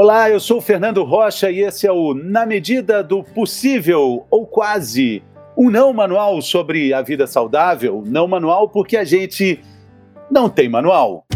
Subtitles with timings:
[0.00, 4.46] Olá, eu sou o Fernando Rocha e esse é o Na Medida do Possível, ou
[4.46, 5.24] quase,
[5.56, 8.04] um não manual sobre a vida saudável.
[8.06, 9.60] Não manual porque a gente
[10.30, 11.26] não tem manual.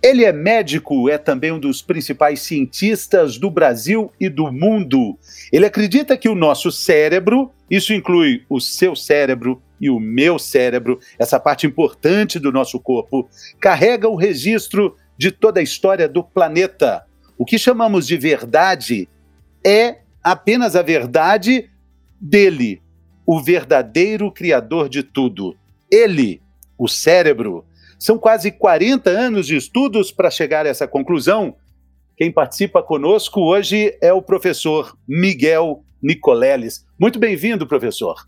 [0.00, 5.18] Ele é médico, é também um dos principais cientistas do Brasil e do mundo.
[5.52, 10.98] Ele acredita que o nosso cérebro, isso inclui o seu cérebro e o meu cérebro,
[11.18, 13.28] essa parte importante do nosso corpo,
[13.60, 17.04] carrega o registro de toda a história do planeta.
[17.36, 19.08] O que chamamos de verdade
[19.64, 21.70] é apenas a verdade
[22.20, 22.80] dele,
[23.26, 25.56] o verdadeiro criador de tudo.
[25.90, 26.40] Ele,
[26.78, 27.64] o cérebro.
[27.98, 31.56] São quase 40 anos de estudos para chegar a essa conclusão.
[32.16, 36.86] Quem participa conosco hoje é o professor Miguel Nicoleles.
[36.98, 38.26] Muito bem-vindo, professor.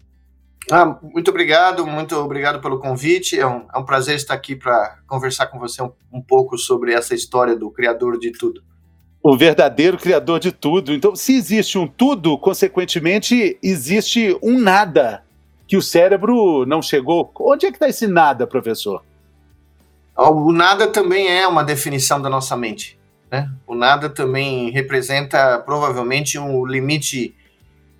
[0.70, 3.38] Ah, muito obrigado, muito obrigado pelo convite.
[3.38, 6.92] É um, é um prazer estar aqui para conversar com você um, um, pouco sobre
[6.92, 8.62] essa história do criador de tudo.
[9.22, 10.92] O verdadeiro criador de tudo.
[10.92, 15.22] Então, se existe um tudo, consequentemente, existe um nada
[15.68, 17.30] que o cérebro não chegou.
[17.40, 19.02] Onde é que está esse nada, professor?
[20.16, 22.98] O nada também é uma definição da nossa mente.
[23.30, 23.50] Né?
[23.66, 27.34] O nada também representa provavelmente um limite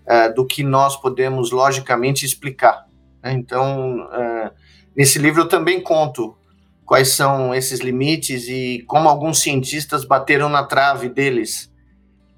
[0.09, 2.87] uh, do que nós podemos logicamente explicar.
[3.23, 3.33] Né?
[3.33, 4.51] Então, uh,
[4.97, 6.37] nesse livro eu também conto
[6.85, 11.71] quais são esses limites e como alguns cientistas bateram na trave deles,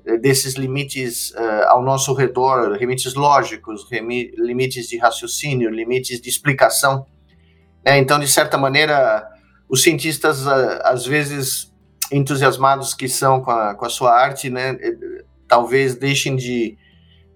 [0.06, 7.04] eh, desses limites uh, ao nosso redor, limites lógicos, limites de raciocínio, limites de explicação.
[7.84, 7.98] Né?
[7.98, 9.28] Então, de certa maneira,
[9.68, 11.70] os cientistas, às vezes,
[12.10, 16.78] entusiasmados que são com a, com a sua arte, né, eh, talvez deixem de,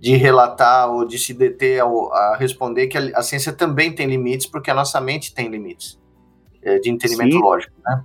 [0.03, 4.05] de relatar ou de se deter ao, a responder que a, a, ciência também tem
[4.09, 5.97] limites, porque a nossa mente tem limites
[6.61, 7.41] é, de entendimento Sim.
[7.41, 8.03] lógico, né?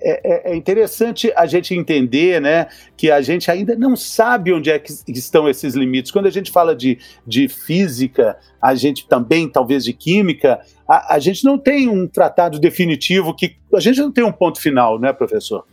[0.00, 4.68] É, é, é, interessante a gente entender né, que a gente ainda não sabe onde
[4.68, 6.10] é que estão esses limites.
[6.10, 10.58] Quando a gente fala de, de física, a gente também, talvez, de química,
[10.88, 13.56] a, a gente não tem um tratado definitivo que.
[13.72, 15.64] A gente não tem um ponto final, né, professor?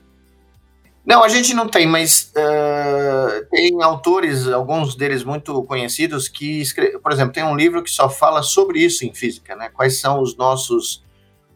[1.06, 6.98] Não, a gente não tem, mas uh, tem autores, alguns deles muito conhecidos, que escrevem.
[7.00, 9.70] Por exemplo, tem um livro que só fala sobre isso em física, né?
[9.70, 11.04] Quais são os nossos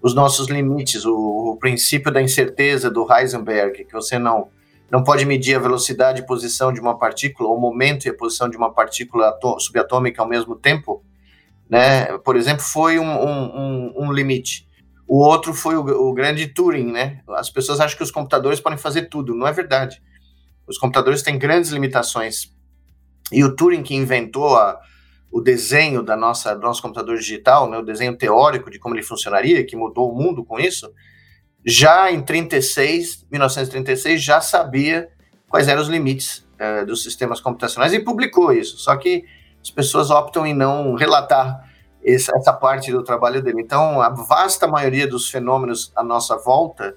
[0.01, 4.47] os nossos limites, o, o, princípio da incerteza do Heisenberg, que você não,
[4.91, 8.47] não pode medir a velocidade e posição de uma partícula, o momento e a posição
[8.47, 11.03] de uma partícula subatômica ao mesmo tempo,
[11.69, 12.17] né?
[12.19, 14.66] Por exemplo, foi um, um, um limite.
[15.07, 17.21] O outro foi o, o, grande Turing, né?
[17.29, 20.01] As pessoas acham que os computadores podem fazer tudo, não é verdade.
[20.67, 22.53] Os computadores têm grandes limitações.
[23.31, 24.77] E o Turing que inventou a,
[25.31, 29.03] o desenho da nossa, do nosso computador digital, né, o desenho teórico de como ele
[29.03, 30.91] funcionaria, que mudou o mundo com isso,
[31.65, 35.09] já em 36, 1936, já sabia
[35.49, 38.77] quais eram os limites uh, dos sistemas computacionais e publicou isso.
[38.77, 39.25] Só que
[39.61, 41.66] as pessoas optam em não relatar
[42.15, 43.61] essa, parte do trabalho dele.
[43.61, 46.95] Então, a vasta maioria dos fenômenos à nossa volta,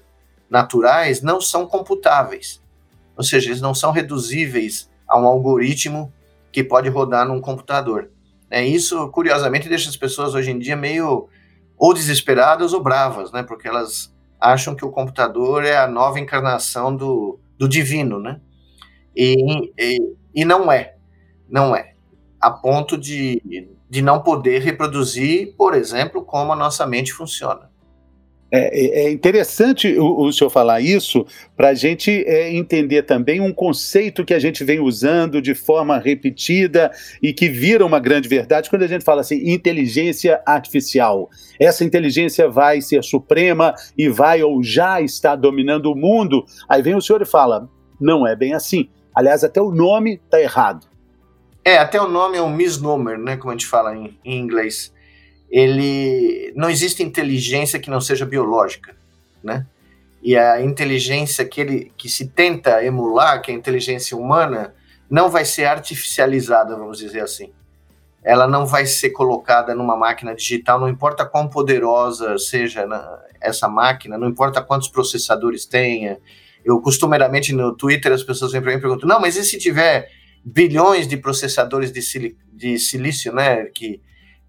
[0.49, 2.61] naturais, não são computáveis.
[3.17, 6.13] Ou seja, eles não são reduzíveis a um algoritmo
[6.51, 8.09] que pode rodar num computador.
[8.49, 11.27] É, isso, curiosamente, deixa as pessoas hoje em dia meio
[11.77, 13.43] ou desesperadas ou bravas, né?
[13.43, 18.39] Porque elas acham que o computador é a nova encarnação do, do divino, né?
[19.15, 20.95] E, e, e não é,
[21.49, 21.90] não é.
[22.41, 27.71] A ponto de, de não poder reproduzir, por exemplo, como a nossa mente funciona.
[28.53, 31.25] É, é, é interessante o, o, senhor falar isso
[31.55, 35.97] para a gente é, entender também um conceito que a gente vem usando de forma
[35.97, 36.91] repetida
[37.23, 41.29] e que vira uma grande verdade quando a gente fala assim, inteligência artificial.
[41.57, 46.45] Essa inteligência vai ser suprema e vai ou já está dominando o mundo.
[46.67, 47.69] Aí vem o senhor e fala,
[48.01, 48.89] não é bem assim.
[49.15, 50.90] Aliás, até o nome está errado.
[51.63, 54.91] É, até o nome é um misnomer, né, como a gente fala em, em inglês
[55.51, 58.95] ele não existe inteligência que não seja biológica,
[59.43, 59.67] né?
[60.23, 64.73] E a inteligência que ele que se tenta emular, que é a inteligência humana,
[65.09, 67.51] não vai ser artificializada, vamos dizer assim.
[68.23, 72.87] Ela não vai ser colocada numa máquina digital, não importa quão poderosa seja
[73.41, 76.17] essa máquina, não importa quantos processadores tenha.
[76.63, 79.57] Eu costumeiramente no Twitter as pessoas vêm para mim e perguntam: "Não, mas e se
[79.57, 80.07] tiver
[80.43, 84.01] bilhões de processadores de, de silício, né, que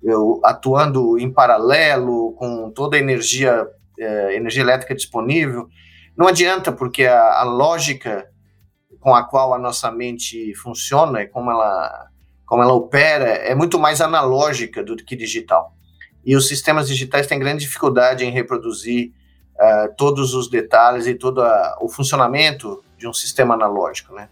[0.02, 3.66] eu, atuando em paralelo com toda a energia,
[3.98, 5.68] é, energia elétrica disponível.
[6.16, 8.28] Não adianta, porque a, a, lógica
[8.98, 12.08] com a qual a nossa mente funciona, como ela,
[12.44, 15.74] como ela opera, é muito mais analógica do que digital.
[16.24, 19.12] e os sistemas digitais têm grande dificuldade em reproduzir
[19.54, 24.28] uh, todos os detalhes e todo a, o funcionamento de um sistema analógico, né?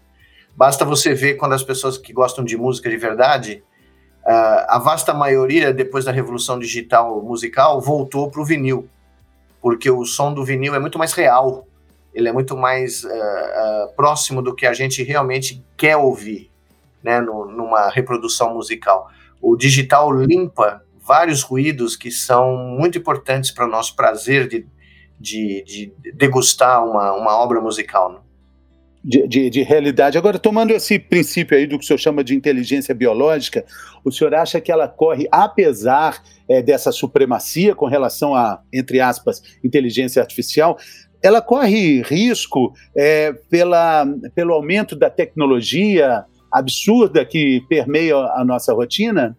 [0.55, 3.63] Basta você ver quando as pessoas que gostam de música de verdade,
[4.25, 8.87] uh, a vasta maioria, depois da revolução digital musical, voltou para o vinil,
[9.61, 11.67] porque o som do vinil é muito mais real,
[12.13, 16.51] ele é muito mais uh, uh, próximo do que a gente realmente quer ouvir,
[17.01, 19.09] né, no, numa reprodução musical.
[19.41, 24.67] O digital limpa vários ruídos que são muito importantes para o nosso prazer de,
[25.19, 28.11] de, de degustar uma, uma obra musical.
[28.11, 28.19] Né?
[29.03, 30.17] De, de, de, realidade.
[30.17, 33.65] Agora, tomando esse princípio aí do que o senhor chama de inteligência biológica,
[34.03, 39.41] o senhor acha que ela corre, apesar é, dessa supremacia com relação a, entre aspas,
[39.63, 40.77] inteligência artificial,
[41.23, 44.05] ela corre risco é, pela,
[44.35, 49.37] pelo aumento da tecnologia absurda que permeia a nossa rotina?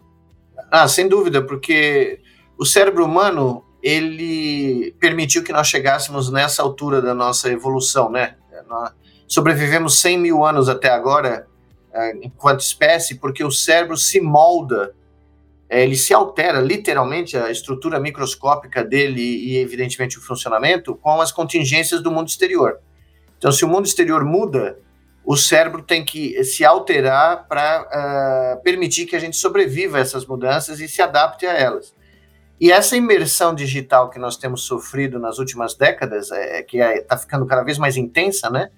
[0.70, 2.20] Ah, sem dúvida, porque
[2.58, 8.36] o cérebro humano ele permitiu que nós chegássemos nessa altura da nossa evolução, né?
[9.32, 11.46] Sobrevivemos 100 mil anos até agora,
[11.90, 14.94] é, enquanto espécie, porque o cérebro se molda,
[15.70, 21.32] é, ele se altera literalmente a estrutura microscópica dele e, evidentemente, o funcionamento com as
[21.32, 22.78] contingências do mundo exterior.
[23.38, 24.78] Então, se o mundo exterior muda,
[25.24, 30.00] o cérebro tem que se alterar para uh, é, permitir que a gente sobreviva a
[30.02, 31.94] essas mudanças e se adapte a elas.
[32.60, 37.46] E essa imersão digital que nós temos sofrido nas últimas décadas, é, que está ficando
[37.46, 38.68] cada vez mais intensa, né?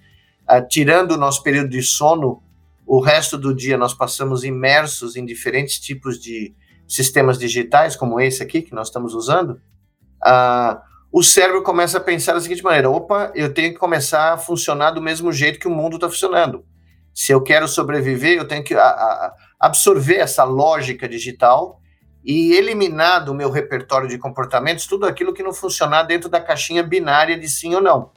[0.47, 2.41] Ah, tirando o nosso período de sono,
[2.85, 6.53] o resto do dia nós passamos imersos em diferentes tipos de
[6.87, 9.59] sistemas digitais, como esse aqui que nós estamos usando,
[10.23, 10.79] uh,
[11.11, 14.91] o cérebro começa a pensar da seguinte maneira: opa, eu tenho que começar a funcionar
[14.91, 16.63] do mesmo jeito que o mundo está funcionando.
[17.13, 21.79] Se eu quero sobreviver, eu tenho que a, a, absorver essa lógica digital
[22.23, 26.83] e eliminar do meu repertório de comportamentos tudo aquilo que não funcionar dentro da caixinha
[26.83, 28.11] binária de sim ou não.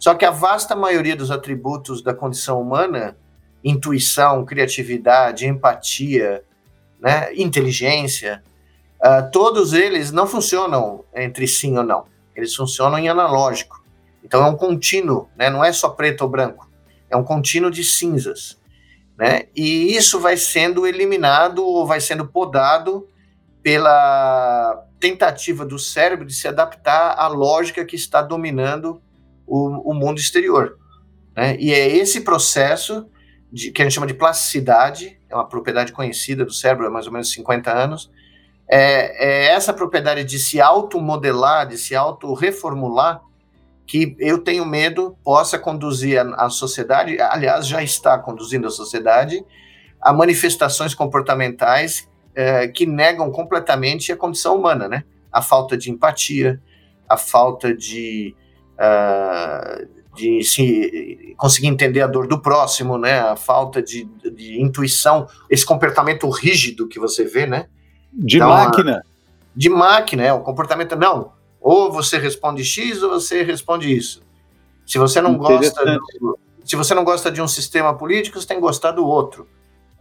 [0.00, 3.18] Só que a vasta maioria dos atributos da condição humana,
[3.62, 6.42] intuição, criatividade, empatia,
[6.98, 8.42] né, inteligência,
[9.04, 12.06] uh, todos eles não funcionam entre sim ou não.
[12.34, 13.84] Eles funcionam em analógico.
[14.24, 16.66] Então é um contínuo, né, não é só preto ou branco.
[17.10, 18.58] É um contínuo de cinzas.
[19.18, 19.48] Né?
[19.54, 23.06] E isso vai sendo eliminado ou vai sendo podado
[23.62, 29.02] pela tentativa do cérebro de se adaptar à lógica que está dominando
[29.50, 30.78] o, o mundo exterior.
[31.36, 31.56] Né?
[31.58, 33.06] E é esse processo
[33.52, 37.06] de, que a gente chama de plasticidade, é uma propriedade conhecida do cérebro há mais
[37.06, 38.10] ou menos 50 anos,
[38.70, 43.20] é, é essa propriedade de se automodelar, de se auto-reformular,
[43.84, 49.44] que eu tenho medo possa conduzir a, a, sociedade, aliás, já está conduzindo a sociedade,
[50.00, 55.02] a manifestações comportamentais é, que negam completamente a condição humana, né?
[55.32, 56.62] A falta de empatia,
[57.08, 58.36] a falta de
[58.80, 59.86] uh,
[60.16, 63.20] de se conseguir entender a dor do próximo, né?
[63.20, 67.66] A falta de, de intuição, esse comportamento rígido que você vê, né?
[68.12, 69.04] De então, máquina.
[69.54, 71.32] De máquina, é o comportamento não.
[71.60, 74.22] Ou você responde X ou você responde isso.
[74.86, 78.56] Se você não gosta, do, se você não gosta de um sistema político, você tem
[78.56, 79.46] que gostar do outro.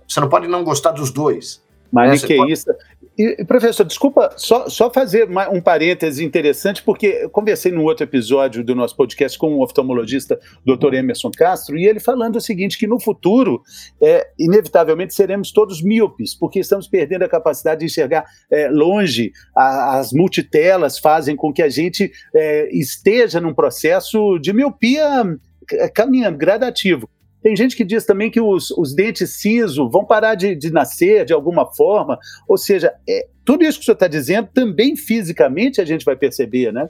[0.08, 1.64] Você não pode não gostar dos dois.
[1.92, 2.74] Maniqueísta.
[2.74, 2.80] Né?
[3.20, 8.64] E, professor, desculpa só, só fazer um parêntese interessante, porque eu conversei num outro episódio
[8.64, 10.94] do nosso podcast com o oftalmologista Dr.
[10.94, 13.62] Emerson Castro, e ele falando o seguinte: que no futuro,
[14.02, 19.34] é, inevitavelmente, seremos todos míopes, porque estamos perdendo a capacidade de enxergar é, longe.
[19.54, 25.26] A, as multitelas fazem com que a gente é, esteja num processo de miopia
[25.74, 27.10] é, caminhando, gradativo.
[27.42, 31.26] Tem gente que diz também que os, os dentes siso vão parar de, de, nascer
[31.26, 32.20] de alguma forma.
[32.48, 36.16] Ou seja, é, tudo isso que o senhor está dizendo, também fisicamente a gente vai
[36.16, 36.90] perceber, né?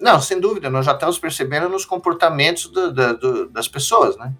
[0.00, 0.70] Não, sem dúvida.
[0.70, 4.32] Nós já estamos percebendo nos comportamentos do, do, do, das pessoas, né?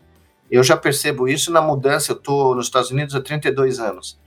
[0.51, 2.13] Eu já percebo isso na mudança.
[2.13, 4.19] Eu estou nos Estados Unidos há 32 anos,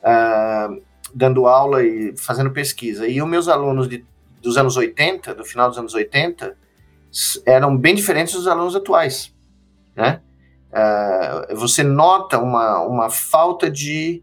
[0.00, 0.82] uh,
[1.14, 3.06] dando aula e fazendo pesquisa.
[3.06, 4.04] E os meus alunos de,
[4.40, 6.56] dos anos 80, do final dos anos 80,
[7.44, 9.34] eram bem diferentes dos alunos atuais,
[9.94, 10.20] né?
[10.76, 14.22] Uh, você nota uma, uma falta de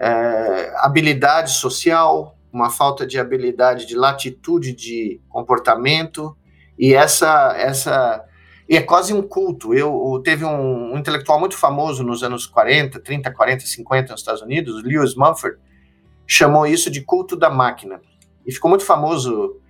[0.00, 6.36] uh, habilidade social, uma falta de habilidade de latitude de comportamento,
[6.76, 8.24] e essa, essa
[8.68, 9.72] e é quase um culto.
[9.72, 14.20] Eu, eu teve um, um, intelectual muito famoso nos anos 40, 30, 40, 50 nos
[14.20, 15.56] Estados Unidos, Lewis Mumford,
[16.26, 18.00] chamou isso de culto da máquina.
[18.44, 19.60] E ficou muito famoso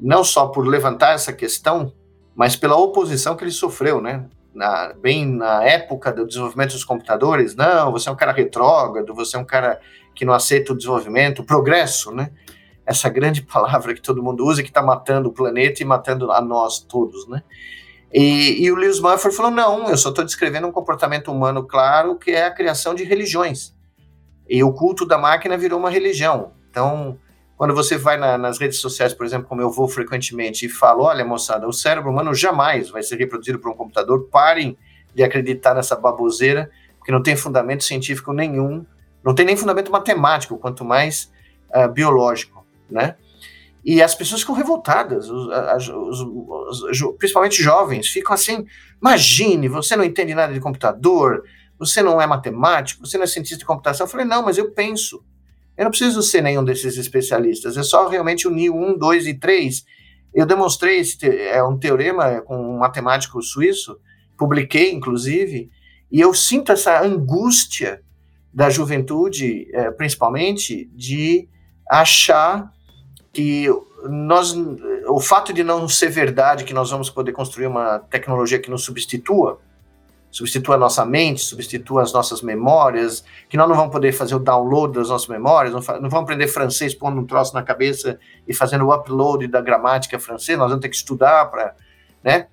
[0.00, 1.92] não só por levantar essa questão,
[2.34, 4.28] mas pela oposição que ele sofreu, né?
[4.54, 9.36] Na, bem na época do desenvolvimento dos computadores, não, você é um cara retrógrado, você
[9.36, 9.80] é um cara
[10.14, 12.30] que não aceita o desenvolvimento, o progresso, né?
[12.90, 16.40] essa grande palavra que todo mundo usa, que está matando o planeta e matando a
[16.40, 17.42] nós todos, né?
[18.12, 22.16] E, e o Lewis Mumford falou, não, eu só estou descrevendo um comportamento humano claro,
[22.16, 23.72] que é a criação de religiões.
[24.48, 26.50] E o culto da máquina virou uma religião.
[26.68, 27.16] Então,
[27.60, 31.04] quando você vai na, nas redes sociais, por exemplo, como eu vou frequentemente, e falo,
[31.04, 34.78] olha, moçada, o cérebro humano jamais vai ser reproduzido por um computador, parem
[35.14, 38.82] de acreditar nessa baboseira, porque não tem fundamento científico nenhum,
[39.22, 41.30] não tem nem fundamento matemático, quanto mais
[41.74, 43.16] uh, biológico, né?
[43.84, 48.64] E as pessoas ficam revoltadas, os, os, os, principalmente jovens, ficam assim:
[48.98, 51.44] imagine, você não entende nada de computador,
[51.78, 54.06] você não é matemático, você não é cientista de computação.
[54.06, 55.22] Eu falei: não, mas eu penso.
[55.80, 59.82] Eu não preciso ser nenhum desses especialistas, é só realmente unir um, dois e três.
[60.34, 63.98] Eu demonstrei esse é um teorema com um matemático suíço,
[64.36, 65.70] publiquei inclusive,
[66.12, 68.02] e eu sinto essa angústia
[68.52, 71.48] da juventude, é, principalmente, de
[71.88, 72.70] achar
[73.32, 73.66] que
[74.04, 74.54] nós,
[75.08, 78.84] o fato de não ser verdade que nós vamos poder construir uma tecnologia que nos
[78.84, 79.58] substitua,
[80.30, 84.38] substitua a nossa mente, substitua as nossas memórias, que nós não vamos poder fazer o
[84.38, 88.54] download das nossas memórias, não, não vamos aprender francês pondo um troço na cabeça e
[88.54, 91.74] fazendo o upload da gramática francesa, nós vamos ter que estudar para,
[92.22, 92.46] né?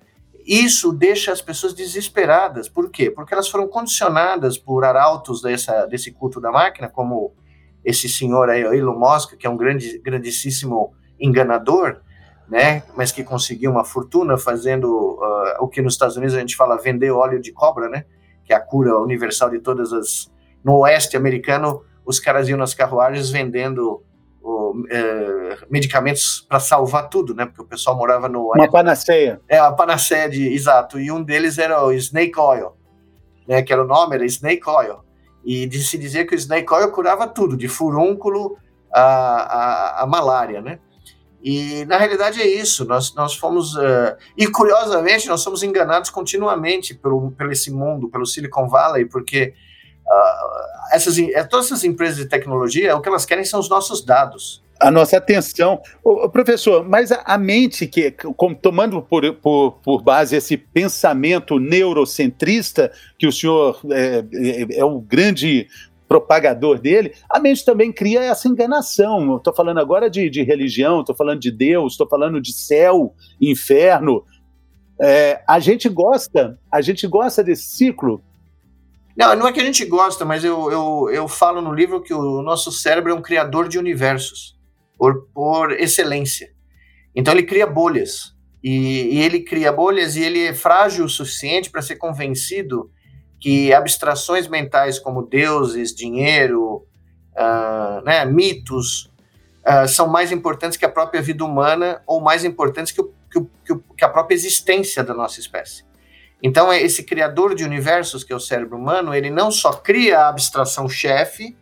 [0.44, 2.70] Isso deixa as pessoas desesperadas.
[2.70, 3.10] Por quê?
[3.10, 7.34] Porque elas foram condicionadas por arautos dessa, desse culto da máquina, como
[7.84, 12.00] esse senhor aí, Elon Musk, que é um grande, grandíssimo enganador,
[12.48, 16.56] né, mas que conseguiu uma fortuna fazendo uh, o que nos Estados Unidos a gente
[16.56, 18.04] fala vender óleo de cobra, né,
[18.44, 20.30] que é a cura universal de todas as...
[20.64, 24.02] No oeste americano, os caras iam nas carruagens vendendo
[24.42, 24.72] uh,
[25.70, 28.52] medicamentos para salvar tudo, né, porque o pessoal morava no...
[28.54, 29.40] Uma panaceia.
[29.48, 32.72] É, a panaceia, de, exato, e um deles era o Snake Oil,
[33.46, 35.08] né, que era o nome, era Snake Oil,
[35.44, 38.58] e de se dizer que o snake oil curava tudo, de furúnculo
[38.92, 40.78] a, a, a malária, né?
[41.42, 43.74] E na realidade é isso, nós, nós fomos.
[43.76, 49.54] Uh, e curiosamente, nós somos enganados continuamente pelo, pelo esse mundo, pelo Silicon Valley, porque
[50.04, 54.04] uh, essas, é, todas essas empresas de tecnologia, o que elas querem são os nossos
[54.04, 55.80] dados a nossa atenção.
[56.02, 61.58] Ô, professor, mas a, a mente, que como, tomando por, por, por, base esse pensamento
[61.58, 65.66] neurocentrista, que o senhor é, é, é o grande
[66.08, 69.36] propagador dele, a mente também cria essa enganação.
[69.36, 74.24] Estou falando agora de, de religião, estou falando de Deus, estou falando de céu, inferno.
[75.00, 78.22] É, a gente gosta, a gente gosta desse ciclo.
[79.16, 82.14] Não, não é que a gente gosta, mas eu, eu, eu falo no livro que
[82.14, 84.56] o nosso cérebro é um criador de universos
[84.96, 86.50] por, por excelência.
[87.14, 88.34] Então ele cria bolhas.
[88.62, 92.90] E, e, ele cria bolhas e ele é frágil o suficiente para ser convencido
[93.40, 96.86] que abstrações mentais como deuses, dinheiro,
[97.36, 99.10] uh, né, mitos,
[99.66, 103.72] uh, são mais importantes que a própria vida humana ou mais importantes que, o, que,
[103.72, 105.84] o, que a própria existência da nossa espécie.
[106.42, 110.28] Então, esse criador de universos, que é o cérebro humano, ele não só cria a
[110.28, 111.56] abstração chefe,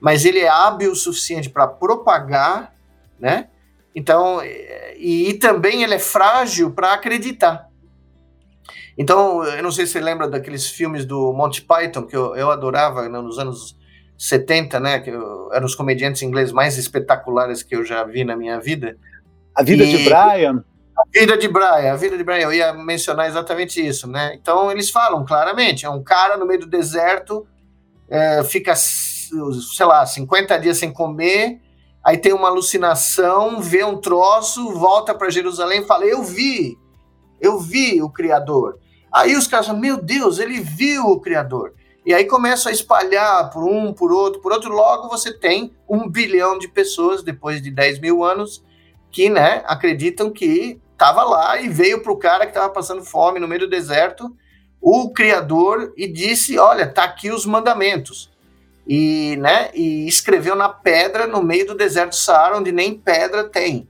[0.00, 2.74] mas ele é hábil o suficiente para propagar,
[3.18, 3.48] né?
[3.94, 7.67] Então, e, e também ele é frágil para acreditar.
[8.98, 12.50] Então, eu não sei se você lembra daqueles filmes do Monty Python, que eu, eu
[12.50, 13.78] adorava né, nos anos
[14.18, 14.98] 70, né?
[14.98, 18.98] Que eu, eram os comediantes ingleses mais espetaculares que eu já vi na minha vida.
[19.54, 20.64] A vida e, de Brian.
[20.98, 24.34] A vida de Brian, a vida de Brian, eu ia mencionar exatamente isso, né?
[24.34, 27.46] Então, eles falam claramente: é um cara no meio do deserto,
[28.08, 31.60] é, fica sei lá, 50 dias sem comer,
[32.02, 36.76] aí tem uma alucinação, vê um troço, volta para Jerusalém e fala: Eu vi,
[37.40, 38.76] eu vi o Criador.
[39.12, 41.74] Aí os caras falam: Meu Deus, ele viu o Criador.
[42.04, 44.72] E aí começa a espalhar por um, por outro, por outro.
[44.72, 48.64] Logo você tem um bilhão de pessoas, depois de 10 mil anos,
[49.10, 53.38] que né, acreditam que estava lá e veio para o cara que estava passando fome
[53.38, 54.34] no meio do deserto,
[54.80, 58.30] o Criador, e disse: Olha, tá aqui os mandamentos
[58.88, 63.86] e, né, e escreveu na pedra no meio do deserto Saara, onde nem pedra tem,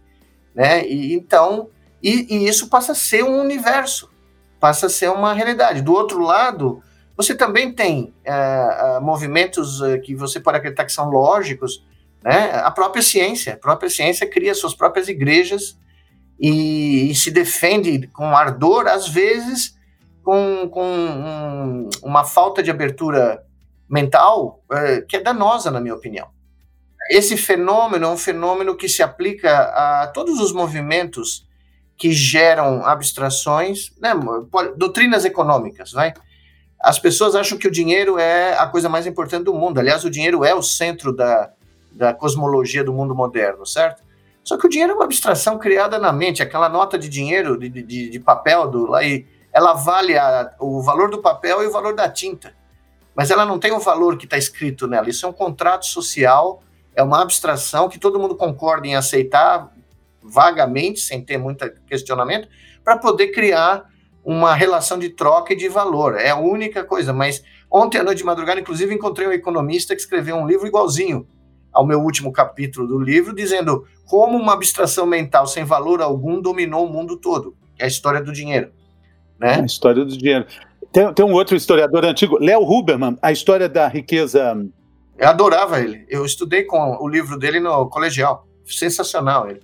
[0.53, 0.85] né?
[0.85, 1.71] E então,
[2.03, 4.11] e, e, isso passa a ser um universo,
[4.61, 5.83] passa a ser uma realidade.
[5.83, 6.83] Do outro lado,
[7.17, 11.85] você também tem uh, uh, movimentos uh, que você pode acreditar que são lógicos,
[12.23, 12.53] né?
[12.65, 15.79] A própria ciência, a própria ciência cria suas próprias igrejas
[16.38, 19.77] e, e se defende com ardor, às vezes
[20.29, 23.43] com, com um, uma falta de abertura
[23.88, 26.29] mental é, que é danosa, na minha opinião.
[27.11, 31.48] Esse fenômeno é um fenômeno que se aplica a todos os movimentos
[31.99, 34.12] que geram abstrações, né,
[34.76, 36.14] doutrinas econômicas, vai?
[36.81, 39.81] As pessoas acham que o dinheiro é a coisa mais importante do mundo.
[39.81, 41.50] Aliás, o dinheiro é o centro da,
[41.90, 44.05] da cosmologia do mundo moderno, certo?
[44.45, 47.69] Só que o dinheiro é uma abstração criada na mente, aquela nota de dinheiro, de,
[47.69, 48.93] de, de papel, do,
[49.52, 52.55] ela vale a, o valor do papel e o valor da tinta.
[53.12, 55.11] Mas ela não tem o valor que está escrito nela.
[55.11, 56.62] Isso é um contrato social,
[56.95, 59.69] é uma abstração que todo mundo concorda em aceitar
[60.29, 62.49] vagamente, sem ter muito questionamento,
[62.85, 63.85] para poder criar
[64.25, 66.17] uma relação de troca e de valor.
[66.17, 67.13] É a única coisa.
[67.13, 71.27] Mas ontem à noite de madrugada, inclusive, encontrei um economista que escreveu um livro igualzinho
[71.73, 76.87] ao meu último capítulo do livro, dizendo como uma abstração mental sem valor algum dominou
[76.87, 77.57] o mundo todo.
[77.79, 78.71] É a história do dinheiro.
[79.39, 79.61] Né?
[79.61, 80.47] A história do dinheiro.
[80.93, 84.57] Tem, tem um outro historiador antigo, Léo Huberman, A História da Riqueza.
[85.17, 86.05] Eu adorava ele.
[86.09, 88.47] Eu estudei com o livro dele no colegial.
[88.65, 89.61] Sensacional ele.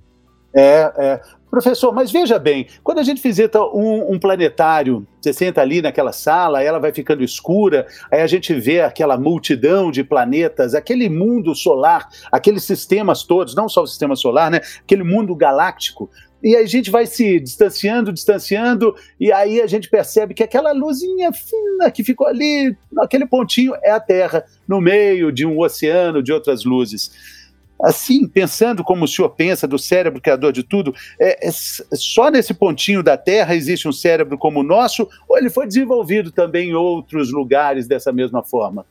[0.54, 1.20] É, é.
[1.50, 6.12] Professor, mas veja bem, quando a gente visita um, um, planetário, você senta ali naquela
[6.12, 11.54] sala, ela vai ficando escura, aí a gente vê aquela multidão de planetas, aquele mundo
[11.54, 14.61] solar, aqueles sistemas todos, não só o sistema solar, né?
[14.82, 16.11] Aquele mundo galáctico.
[16.42, 21.32] E a gente vai se distanciando, distanciando, e aí a gente percebe que aquela luzinha
[21.32, 26.32] fina que ficou ali, naquele pontinho, é a Terra, no meio de um oceano de
[26.32, 27.33] outras luzes
[27.82, 32.54] assim, pensando como o senhor pensa do cérebro criador de tudo, é, é, só nesse
[32.54, 36.74] pontinho da Terra existe um cérebro como o nosso, ou ele foi desenvolvido também em
[36.74, 38.86] outros lugares dessa mesma forma?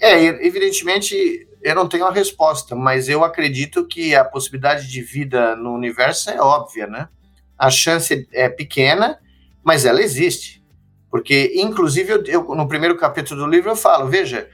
[0.00, 5.54] É, evidentemente eu não tenho a resposta, mas eu acredito que a possibilidade de vida
[5.54, 7.08] no universo é óbvia, né?
[7.56, 9.18] A chance é pequena,
[9.62, 10.60] mas ela existe.
[11.08, 14.48] Porque, inclusive, eu, eu, no primeiro capítulo do livro eu falo, veja,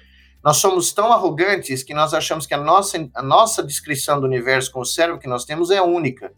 [0.49, 4.73] nós somos tão arrogantes que nós achamos que a nossa, a nossa descrição do universo
[4.73, 6.33] com o cérebro que nós temos é única.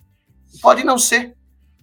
[0.60, 1.36] Pode não ser.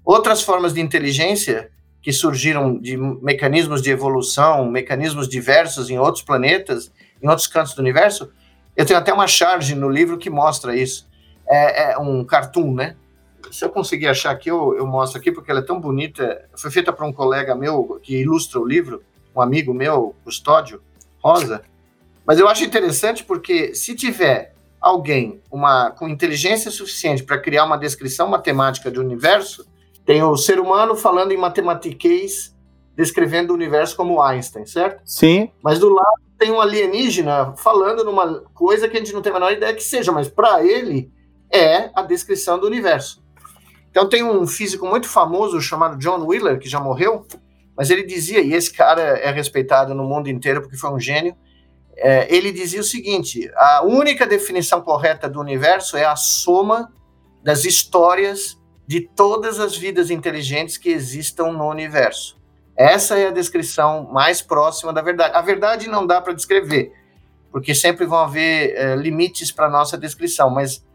[0.03, 6.91] Outras formas de inteligência que surgiram de mecanismos de evolução, mecanismos diversos em outros planetas,
[7.23, 8.29] em outros cantos do universo,
[8.75, 11.07] eu tenho até uma charge no livro que mostra isso.
[11.47, 12.97] É, é um cartoon, né?
[13.53, 16.43] Se eu conseguir achar aqui, eu, eu mostro aqui, porque ela é tão bonita.
[16.57, 19.01] Foi feita por um colega meu que ilustra o livro,
[19.33, 20.81] um amigo meu, Custódio
[21.23, 21.63] Rosa.
[22.27, 27.77] Mas eu acho interessante porque se tiver alguém uma, com inteligência suficiente para criar uma
[27.77, 29.65] descrição matemática do universo,
[30.05, 32.53] tem o ser humano falando em matematiquês,
[32.95, 35.01] descrevendo o universo como Einstein, certo?
[35.05, 35.49] Sim.
[35.63, 39.35] Mas do lado tem um alienígena falando numa coisa que a gente não tem a
[39.35, 41.09] menor ideia que seja, mas para ele
[41.49, 43.23] é a descrição do universo.
[43.89, 47.25] Então tem um físico muito famoso chamado John Wheeler, que já morreu,
[47.75, 51.35] mas ele dizia, e esse cara é respeitado no mundo inteiro porque foi um gênio,
[51.97, 56.93] é, ele dizia o seguinte: a única definição correta do universo é a soma
[57.43, 62.37] das histórias de todas as vidas inteligentes que existam no universo.
[62.75, 65.35] Essa é a descrição mais próxima da verdade.
[65.35, 66.93] A verdade não dá para descrever,
[67.51, 70.85] porque sempre vão haver é, limites para nossa descrição, mas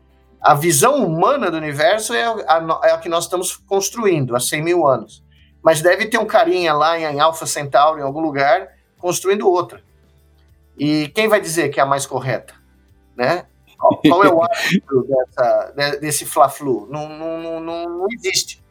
[0.41, 4.63] a visão humana do universo é a, é a, que nós estamos construindo há 100
[4.63, 5.23] mil anos.
[5.63, 9.83] Mas deve ter um carinha lá em, em Alpha Centauri, em algum lugar, construindo outra.
[10.79, 12.55] E quem vai dizer que é a mais correta?
[13.17, 13.45] Né?
[13.79, 16.89] Qual é o árbitro dessa, desse Fla-Flu?
[16.91, 18.63] Não, não, não, não existe.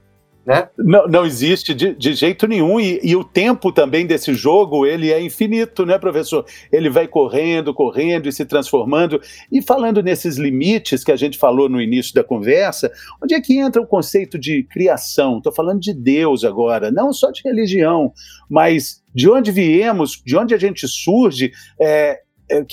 [0.44, 0.68] Né?
[0.76, 5.12] Não, não existe de, de jeito nenhum e, e, o tempo também desse jogo ele
[5.12, 6.44] é infinito, né, professor?
[6.72, 9.22] Ele vai correndo, correndo e se transformando.
[9.52, 12.92] E falando nesses limites que a gente falou no início da conversa,
[13.24, 15.38] onde é que entra o conceito de criação?
[15.38, 18.12] Estou falando de Deus agora, não só de religião,
[18.50, 21.52] mas de onde viemos, de onde a gente surge.
[21.80, 22.21] É,
[22.52, 22.65] é,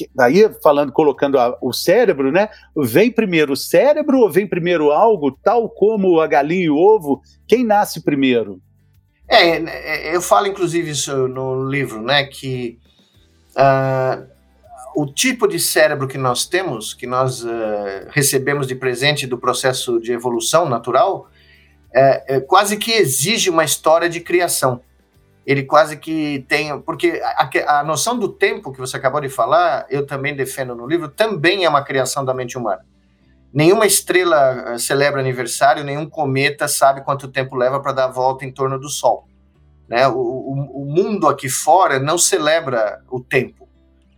[0.60, 2.48] falando, colocando a, o cérebro, né?
[2.76, 7.22] Vem primeiro o cérebro ou vem primeiro algo, tal como a galinha e o ovo?
[7.46, 8.60] Quem nasce primeiro?
[9.28, 12.24] É, é eu falo inclusive isso no livro, né?
[12.24, 12.78] Que
[13.54, 14.26] uh,
[14.96, 17.48] o tipo de cérebro que nós temos, que nós uh,
[18.10, 21.30] recebemos de presente do processo de evolução natural,
[21.90, 24.82] é, quase que exige uma história de criação
[25.48, 26.78] ele quase que tem.
[26.82, 30.86] Porque a, a, noção do tempo que você acabou de falar, eu também defendo no
[30.86, 32.84] livro, também é uma criação da mente humana.
[33.50, 38.44] Nenhuma estrela eh, celebra aniversário, nenhum cometa sabe quanto tempo leva para dar a volta
[38.44, 39.26] em torno do Sol.
[39.88, 40.06] Né?
[40.06, 43.66] O, o, o mundo aqui fora não celebra o tempo.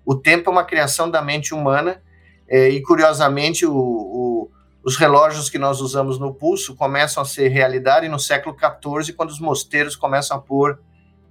[0.04, 2.02] O tempo é uma criação da mente humana,
[2.48, 4.50] eh, e curiosamente, o, o,
[4.82, 9.30] os relógios que nós usamos no pulso começam a ser realidade no século XIV, quando
[9.30, 10.80] os mosteiros começam a pôr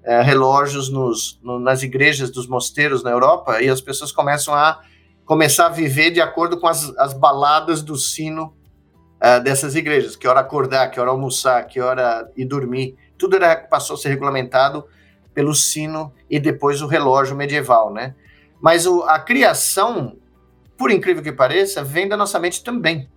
[0.10, 4.82] é, relógios nos, no, nas igrejas dos mosteiros na Europa e as pessoas começam a
[5.24, 8.46] começar a viver de acordo com as, as baladas do sino
[9.22, 13.56] uh, dessas igrejas, que hora acordar, que hora almoçar, que hora ir dormir, tudo era,
[13.56, 14.84] passou a ser regulamentado
[15.32, 18.16] pelo sino e depois o relógio medieval, né?
[18.60, 20.18] Mas o, a criação,
[20.76, 23.08] por incrível que pareça, vem da nossa mente também.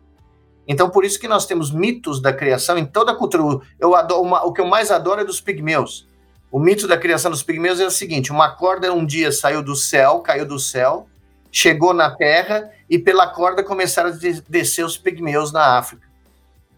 [0.69, 3.65] Então, por isso que nós temos mitos da criação em toda a cultura.
[3.81, 6.12] Eu adoro, uma, o que eu mais adoro é dos pigmeus.
[6.53, 9.75] O mito da criação dos pigmeus é o seguinte: uma corda um dia saiu do
[9.75, 11.09] céu, caiu do céu,
[11.51, 14.13] chegou na terra e pela corda começaram a
[14.47, 16.07] descer os pigmeus na África.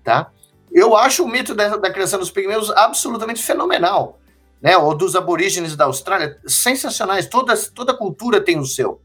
[0.04, 0.30] Tá?
[0.70, 4.20] Eu acho o mito da, da criação dos pigmeus absolutamente fenomenal.
[4.62, 4.76] Né?
[4.76, 7.26] Ou dos aborígenes da Austrália, sensacionais.
[7.26, 9.00] Toda, toda cultura tem o seu.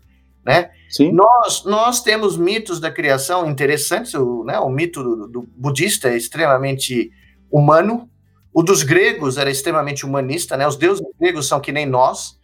[0.45, 0.71] Né?
[0.89, 1.11] Sim.
[1.11, 4.13] Nós, nós temos mitos da criação interessantes.
[4.13, 7.11] O, né, o mito do, do budista é extremamente
[7.51, 8.09] humano.
[8.53, 10.57] O dos gregos era extremamente humanista.
[10.57, 10.67] Né?
[10.67, 12.39] Os deuses gregos são que nem nós.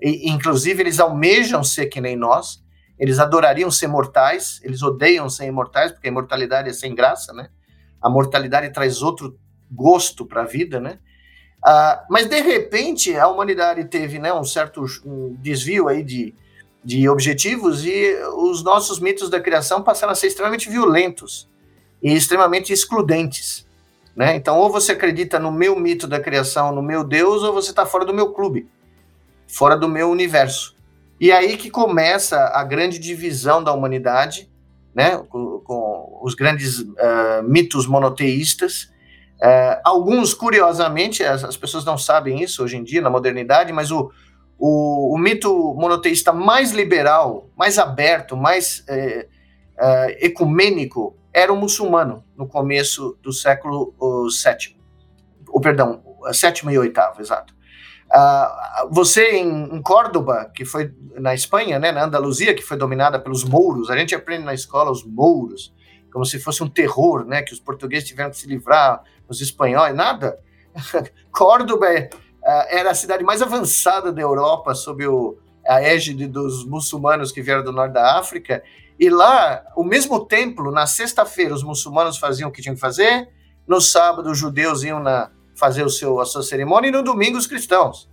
[0.00, 2.62] E, inclusive, eles almejam ser que nem nós.
[2.98, 4.60] Eles adorariam ser mortais.
[4.62, 7.32] Eles odeiam ser imortais, porque a imortalidade é sem graça.
[7.32, 7.48] Né?
[8.00, 9.38] A mortalidade traz outro
[9.70, 10.80] gosto para a vida.
[10.80, 10.98] Né?
[11.66, 16.34] Uh, mas, de repente, a humanidade teve né, um certo um desvio aí de
[16.84, 21.48] de objetivos e os nossos mitos da criação passaram a ser extremamente violentos
[22.02, 23.66] e extremamente excludentes.
[24.16, 24.36] Né?
[24.36, 27.84] Então, ou você acredita no meu mito da criação, no meu Deus, ou você está
[27.84, 28.68] fora do meu clube,
[29.46, 30.76] fora do meu universo.
[31.20, 34.50] E aí que começa a grande divisão da humanidade,
[34.94, 35.16] né?
[35.28, 38.92] com, com os grandes uh, mitos monoteístas.
[39.42, 43.90] Uh, alguns, curiosamente, as, as pessoas não sabem isso hoje em dia, na modernidade, mas
[43.90, 44.12] o,
[44.56, 49.26] o, o mito monoteísta mais liberal, mais aberto, mais é,
[50.20, 53.92] ecumênico era o muçulmano no começo do século
[54.28, 54.76] VII.
[55.48, 57.52] O perdão, sétimo e oitavo, exato.
[58.06, 63.18] Uh, você em, em Córdoba, que foi na Espanha, né, na Andaluzia, que foi dominada
[63.18, 65.74] pelos mouros, a gente aprende na escola os mouros,
[66.12, 69.94] como se fosse um terror, né, que os portugueses tiveram que se livrar, os espanhóis,
[69.94, 70.38] nada.
[71.32, 77.32] Córdoba uh, era a cidade mais avançada da Europa sob o, a égide dos muçulmanos
[77.32, 78.62] que vieram do norte da África.
[78.98, 83.28] E lá, o mesmo templo, na sexta-feira, os muçulmanos faziam o que tinham que fazer,
[83.66, 87.38] no sábado, os judeus iam na, fazer o seu, a sua cerimônia, e no domingo,
[87.38, 88.08] os cristãos.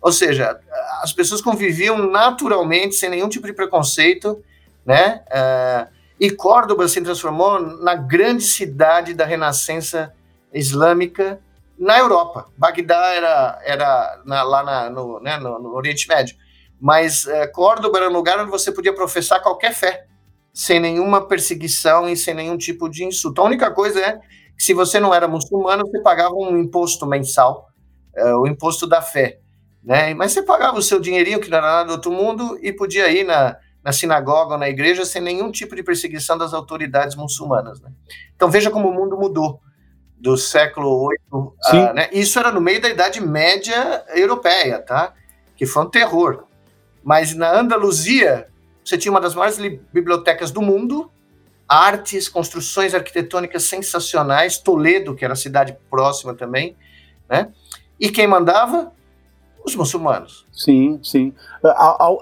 [0.00, 0.58] Ou seja,
[1.02, 4.42] as pessoas conviviam naturalmente, sem nenhum tipo de preconceito,
[4.84, 5.22] né?
[5.28, 10.14] Uh, e Córdoba se transformou na grande cidade da renascença
[10.52, 11.40] islâmica
[11.78, 12.46] na Europa.
[12.56, 16.36] Bagdá era, era na, lá na, no, né, no, no, Oriente Médio.
[16.80, 20.05] Mas é, Córdoba era um lugar onde você podia professar qualquer fé,
[20.56, 23.42] sem nenhuma perseguição e sem nenhum tipo de insulto.
[23.42, 24.18] A única coisa é
[24.56, 27.68] que se você não era muçulmano, você pagava um imposto mensal,
[28.16, 29.38] é, o imposto da fé.
[29.84, 30.14] Né?
[30.14, 33.06] Mas você pagava o seu dinheirinho, que não era nada do outro mundo, e podia
[33.10, 37.78] ir na, na sinagoga ou na igreja sem nenhum tipo de perseguição das autoridades muçulmanas.
[37.82, 37.90] Né?
[38.34, 39.60] Então veja como o mundo mudou
[40.18, 41.90] do século VIII.
[41.90, 42.08] Uh, né?
[42.12, 45.12] Isso era no meio da Idade Média Europeia, tá?
[45.54, 46.44] Que foi um terror.
[47.04, 48.48] Mas na Andaluzia,
[48.86, 49.58] você tinha uma das maiores
[49.92, 51.10] bibliotecas do mundo,
[51.68, 56.76] artes, construções arquitetônicas sensacionais, Toledo, que era a cidade próxima também,
[57.28, 57.48] né?
[57.98, 58.92] E quem mandava?
[59.64, 60.46] Os muçulmanos.
[60.52, 61.34] Sim, sim.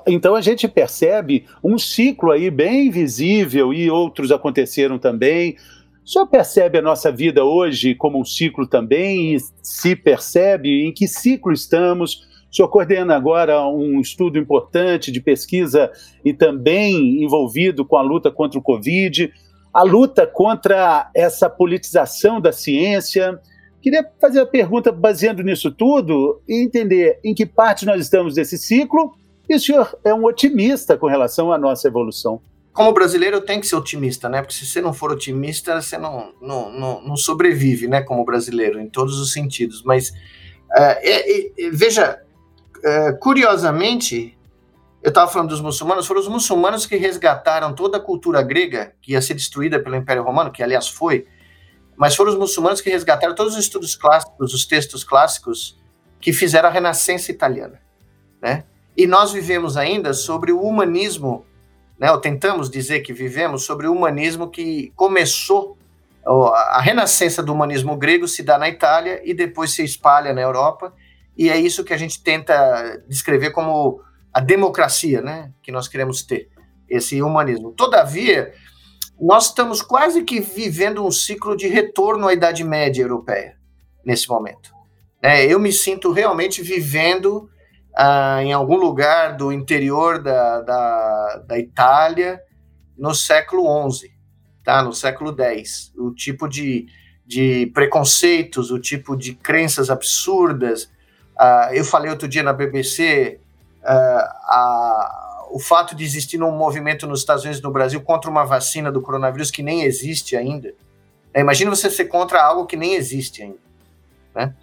[0.06, 5.58] Então a gente percebe um ciclo aí bem visível e outros aconteceram também
[6.04, 10.92] o senhor percebe a nossa vida hoje como um ciclo também e se percebe em
[10.92, 12.28] que ciclo estamos?
[12.54, 15.90] O senhor coordena agora um estudo importante de pesquisa
[16.24, 19.32] e também envolvido com a luta contra o Covid,
[19.72, 23.40] a luta contra essa politização da ciência.
[23.82, 28.56] Queria fazer a pergunta baseando nisso tudo e entender em que parte nós estamos desse
[28.56, 29.16] ciclo
[29.48, 32.40] e o senhor é um otimista com relação à nossa evolução
[32.72, 34.42] como brasileiro, eu tenho que ser otimista, né?
[34.42, 38.02] Porque se você não for otimista, você não, não, não, não sobrevive, né?
[38.02, 39.84] Como brasileiro, em todos os sentidos.
[39.84, 42.23] Mas, uh, é, é, veja,
[42.84, 44.36] uh, curiosamente,
[45.02, 49.12] eu estava falando dos muçulmanos, foram os muçulmanos que resgataram toda a cultura grega, que
[49.12, 51.26] ia ser destruída pelo Império Romano, que aliás foi,
[51.96, 55.78] mas foram os muçulmanos que resgataram todos os estudos clássicos, os textos clássicos,
[56.20, 57.80] que fizeram a Renascença italiana,
[58.40, 58.64] né?
[58.96, 61.44] E nós vivemos ainda sobre o humanismo
[61.98, 65.78] né, ou tentamos dizer que vivemos sobre o humanismo que começou,
[66.26, 70.92] a renascença do humanismo grego se dá na Itália e depois se espalha na Europa,
[71.36, 74.00] e é isso que a gente tenta descrever como
[74.32, 76.48] a democracia né, que nós queremos ter,
[76.88, 77.72] esse humanismo.
[77.72, 78.52] Todavia,
[79.20, 83.56] nós estamos quase que vivendo um ciclo de retorno à Idade Média europeia,
[84.04, 84.72] nesse momento.
[85.22, 87.48] É, eu me sinto realmente vivendo
[87.96, 92.40] ah, em algum lugar do interior da, da, da Itália
[92.98, 94.10] no século XI,
[94.62, 94.82] tá?
[94.82, 95.92] no século X.
[95.96, 96.86] O tipo de,
[97.24, 100.90] de preconceitos, o tipo de crenças absurdas.
[101.36, 103.40] Ah, eu falei outro dia na BBC,
[103.82, 108.30] ah, a, o fato de existir um movimento nos Estados Unidos e no Brasil contra
[108.30, 110.74] uma vacina do coronavírus que nem existe ainda.
[111.32, 113.58] É, imagina você ser contra algo que nem existe ainda.
[114.34, 114.54] Né?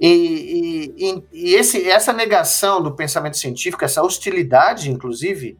[0.00, 5.58] E, e, e esse, essa negação do pensamento científico, essa hostilidade, inclusive,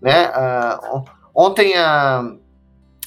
[0.00, 0.28] né?
[0.28, 2.38] Uh, ontem uh,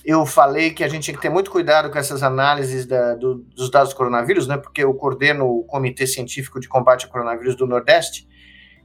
[0.06, 3.36] eu falei que a gente tinha que ter muito cuidado com essas análises da, do,
[3.56, 4.58] dos dados do coronavírus, né?
[4.58, 8.28] Porque eu coordeno o Comitê Científico de Combate ao Coronavírus do Nordeste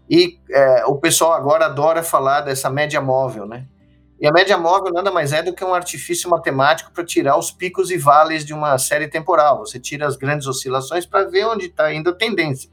[0.09, 3.67] e é, o pessoal agora adora falar dessa média móvel, né?
[4.21, 7.51] E a média móvel nada mais é do que um artifício matemático para tirar os
[7.51, 9.59] picos e vales de uma série temporal.
[9.59, 12.71] Você tira as grandes oscilações para ver onde está indo a tendência.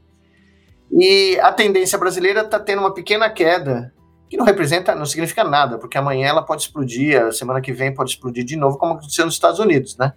[0.90, 3.92] E a tendência brasileira está tendo uma pequena queda,
[4.32, 7.92] que não representa, não significa nada, porque amanhã ela pode explodir, a semana que vem
[7.92, 10.14] pode explodir de novo, como aconteceu nos Estados Unidos, né?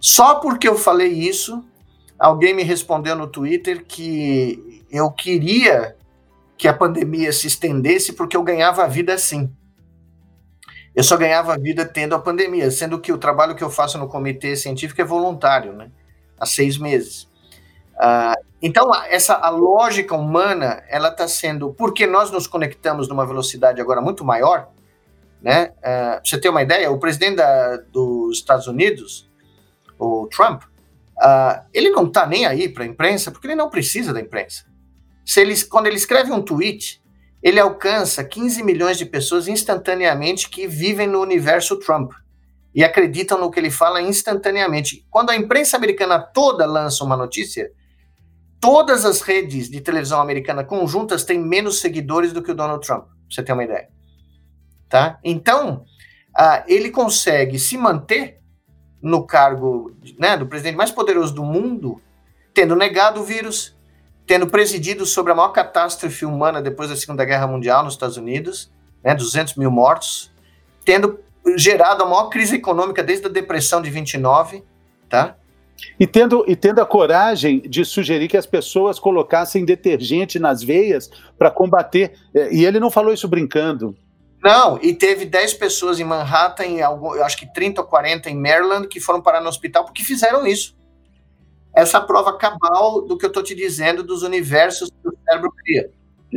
[0.00, 1.62] Só porque eu falei isso,
[2.18, 5.94] alguém me respondeu no Twitter que eu queria
[6.56, 9.54] que a pandemia se estendesse porque eu ganhava a vida assim.
[10.94, 14.08] Eu só ganhava vida tendo a pandemia, sendo que o trabalho que eu faço no
[14.08, 15.90] comitê científico é voluntário, né?
[16.40, 17.28] Há seis meses.
[17.96, 23.80] Uh, então, essa a lógica humana, ela está sendo, porque nós nos conectamos numa velocidade
[23.80, 24.68] agora muito maior,
[25.42, 25.66] né?
[25.82, 29.28] Pra você ter uma ideia, o presidente da, dos Estados Unidos,
[29.98, 34.12] o Trump, uh, ele não está nem aí para a imprensa, porque ele não precisa
[34.12, 34.64] da imprensa.
[35.24, 37.02] Se ele, quando ele escreve um tweet,
[37.42, 42.12] ele alcança 15 milhões de pessoas instantaneamente que vivem no universo Trump
[42.74, 45.06] e acreditam no que ele fala instantaneamente.
[45.10, 47.70] Quando a imprensa americana toda lança uma notícia,
[48.64, 53.02] todas as redes de televisão americana conjuntas têm menos seguidores do que o Donald Trump,
[53.04, 53.90] pra você ter uma ideia.
[54.88, 55.18] Tá?
[55.22, 55.84] Então,
[56.30, 58.40] uh, ele consegue se manter
[59.02, 62.00] no cargo né, do presidente mais poderoso do mundo,
[62.54, 63.76] tendo negado o vírus,
[64.26, 68.72] tendo presidido sobre a maior catástrofe humana depois da Segunda Guerra Mundial nos Estados Unidos,
[69.02, 70.32] né, 200 mil mortos,
[70.86, 71.20] tendo
[71.54, 74.64] gerado a maior crise econômica desde a Depressão de 29,
[75.06, 75.36] tá?
[75.98, 81.10] E tendo, e tendo a coragem de sugerir que as pessoas colocassem detergente nas veias
[81.38, 82.14] para combater.
[82.34, 83.96] É, e ele não falou isso brincando.
[84.42, 88.28] Não, e teve 10 pessoas em Manhattan, em algum, eu acho que 30 ou 40
[88.28, 90.76] em Maryland, que foram parar no hospital porque fizeram isso
[91.74, 95.90] essa prova cabal do que eu estou te dizendo dos universos que o cérebro cria.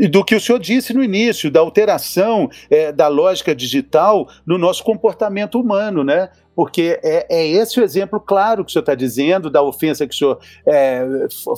[0.09, 4.83] Do que o senhor disse no início, da alteração é, da lógica digital no nosso
[4.83, 6.29] comportamento humano, né?
[6.55, 10.13] Porque é, é esse o exemplo claro que o senhor está dizendo, da ofensa que
[10.13, 11.05] o senhor é,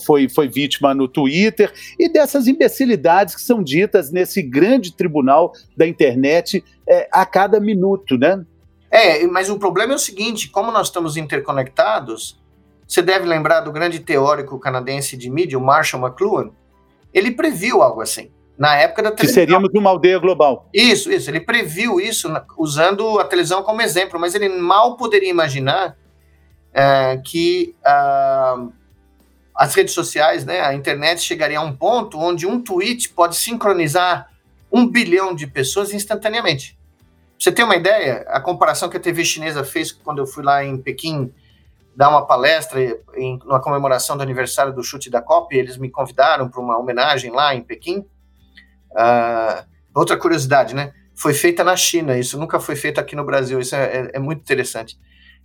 [0.05, 5.87] foi, foi vítima no Twitter e dessas imbecilidades que são ditas nesse grande tribunal da
[5.87, 8.45] internet é, a cada minuto, né?
[8.91, 12.39] É, mas o problema é o seguinte: como nós estamos interconectados,
[12.87, 16.51] você deve lembrar do grande teórico canadense de mídia, o Marshall McLuhan.
[17.13, 18.31] Ele previu algo assim.
[18.57, 19.27] Na época da televisão.
[19.27, 20.69] Que seríamos uma aldeia global.
[20.73, 21.29] Isso, isso.
[21.29, 25.95] Ele previu isso usando a televisão como exemplo, mas ele mal poderia imaginar
[26.73, 28.71] é, que uh,
[29.55, 34.29] as redes sociais, né, a internet chegaria a um ponto onde um tweet pode sincronizar
[34.71, 36.77] um bilhão de pessoas instantaneamente.
[37.37, 40.43] Pra você ter uma ideia, a comparação que a TV chinesa fez quando eu fui
[40.43, 41.33] lá em Pequim
[41.95, 42.81] dar uma palestra
[43.15, 47.31] em uma comemoração do aniversário do chute da Copa, eles me convidaram para uma homenagem
[47.31, 47.99] lá em Pequim.
[48.91, 50.93] Uh, outra curiosidade, né?
[51.15, 54.19] Foi feita na China, isso nunca foi feito aqui no Brasil, isso é, é, é
[54.19, 54.97] muito interessante.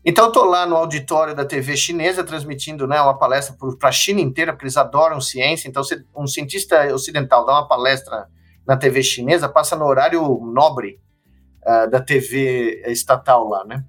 [0.05, 4.21] Então, estou lá no auditório da TV chinesa, transmitindo né, uma palestra para a China
[4.21, 5.67] inteira, porque eles adoram ciência.
[5.67, 5.83] Então,
[6.15, 8.29] um cientista ocidental dá uma palestra
[8.67, 11.01] na TV chinesa, passa no horário nobre
[11.67, 13.83] uh, da TV estatal lá, né?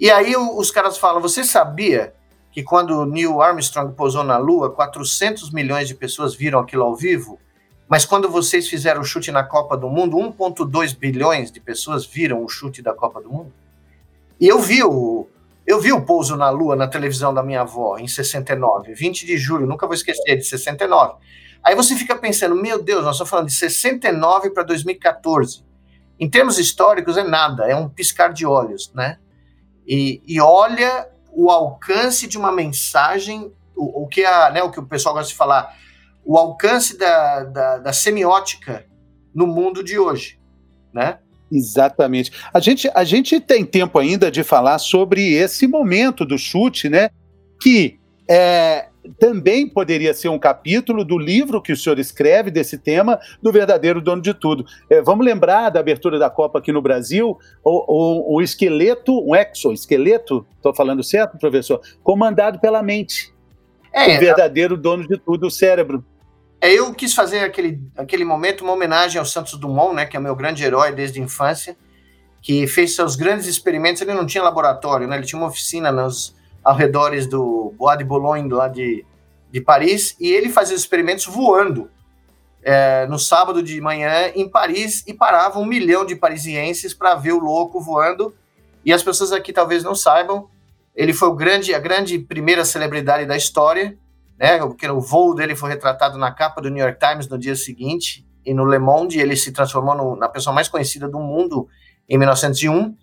[0.00, 2.14] E aí os caras falam: você sabia
[2.50, 7.38] que quando Neil Armstrong pousou na Lua, 400 milhões de pessoas viram aquilo ao vivo?
[7.86, 12.42] Mas quando vocês fizeram o chute na Copa do Mundo, 1,2 bilhões de pessoas viram
[12.42, 13.52] o chute da Copa do Mundo?
[14.40, 15.28] E eu vi o,
[15.66, 19.36] eu vi o pouso na Lua na televisão da minha avó em 69, 20 de
[19.36, 21.14] julho, nunca vou esquecer, de 69.
[21.62, 25.62] Aí você fica pensando, meu Deus, nós estamos falando de 69 para 2014.
[26.18, 29.18] Em termos históricos, é nada, é um piscar de olhos, né?
[29.90, 34.78] E, e olha o alcance de uma mensagem, o, o, que a, né, o que
[34.78, 35.76] o pessoal gosta de falar,
[36.24, 38.86] o alcance da, da, da semiótica
[39.34, 40.38] no mundo de hoje,
[40.92, 41.18] né?
[41.50, 42.30] Exatamente.
[42.54, 47.10] A gente, a gente tem tempo ainda de falar sobre esse momento do chute, né?
[47.60, 47.98] Que
[48.28, 53.50] é, também poderia ser um capítulo do livro que o senhor escreve desse tema, do
[53.50, 54.64] verdadeiro dono de tudo.
[54.88, 59.34] É, vamos lembrar da abertura da Copa aqui no Brasil, o, o, o esqueleto, um
[59.34, 61.80] exoesqueleto, estou falando certo, professor?
[62.02, 63.32] Comandado pela mente.
[63.92, 66.04] É, o verdadeiro dono de tudo, o cérebro.
[66.60, 70.20] É, eu quis fazer aquele, aquele momento uma homenagem ao Santos Dumont, né, que é
[70.20, 71.76] o meu grande herói desde a infância,
[72.42, 74.02] que fez seus grandes experimentos.
[74.02, 78.48] Ele não tinha laboratório, né, ele tinha uma oficina nos arredores do Bois de Boulogne,
[78.48, 79.04] lá de,
[79.50, 81.90] de Paris, e ele fazia os experimentos voando
[82.62, 87.32] é, no sábado de manhã em Paris e parava um milhão de parisienses para ver
[87.32, 88.34] o louco voando.
[88.84, 90.48] E as pessoas aqui talvez não saibam,
[90.94, 93.96] ele foi o grande, a grande primeira celebridade da história,
[94.38, 94.58] né?
[94.58, 98.26] Porque o voo dele foi retratado na capa do New York Times no dia seguinte
[98.44, 101.68] e no Le Monde ele se transformou no, na pessoa mais conhecida do mundo
[102.08, 102.96] em 1901.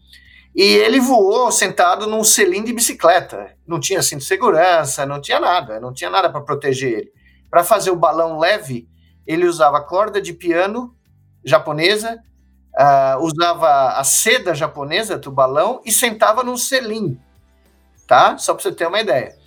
[0.58, 3.52] E ele voou sentado num selim de bicicleta.
[3.68, 7.14] Não tinha cinto de segurança, não tinha nada, não tinha nada para proteger ele.
[7.48, 8.90] Para fazer o balão leve,
[9.28, 10.96] ele usava corda de piano
[11.46, 12.20] japonesa,
[12.74, 17.22] uh, usava a seda japonesa do balão e sentava num selim,
[18.08, 18.36] tá?
[18.40, 19.38] Só para você ter uma ideia.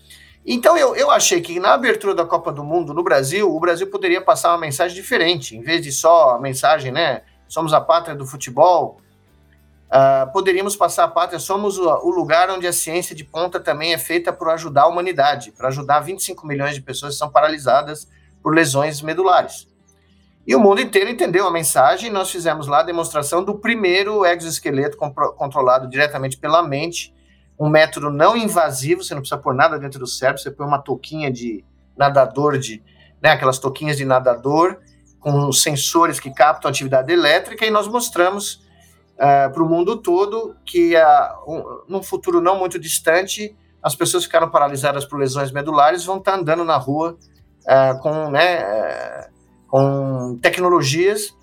[0.46, 3.90] Então eu, eu achei que na abertura da Copa do Mundo no Brasil, o Brasil
[3.90, 7.23] poderia passar uma mensagem diferente, em vez de só a mensagem, né?
[7.49, 9.01] Somos a pátria do futebol.
[9.90, 13.92] Uh, poderíamos passar a pátria, somos o, o, lugar onde a ciência de ponta também
[13.92, 18.07] é feita para ajudar a humanidade, para ajudar 25 milhões de pessoas que são paralisadas
[18.40, 19.66] por lesões medulares.
[20.46, 22.09] E o mundo inteiro entendeu a mensagem.
[22.09, 27.12] Nós fizemos lá a demonstração do primeiro exoesqueleto controlado diretamente pela mente,
[27.59, 30.79] um método não invasivo, você não precisa pôr nada dentro do cérebro, você põe uma
[30.79, 31.64] touquinha de
[31.96, 32.83] nadador, de,
[33.20, 34.79] né, aquelas touquinhas de nadador,
[35.18, 38.64] com sensores que captam atividade elétrica, e nós mostramos
[39.20, 41.00] uh, para o mundo todo que uh,
[41.46, 46.35] um, num futuro não muito distante, as pessoas ficaram paralisadas por lesões medulares vão estar
[46.35, 47.16] andando na rua
[47.62, 49.28] uh, com né,
[49.68, 51.37] com tecnologias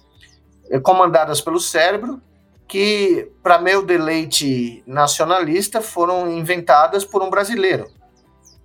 [0.84, 2.22] comandadas pelo cérebro
[2.68, 7.88] que, para meu deleite nacionalista, foram inventadas por um brasileiro,